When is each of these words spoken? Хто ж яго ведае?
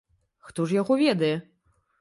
Хто 0.47 0.65
ж 0.71 0.79
яго 0.81 0.99
ведае? 1.05 1.33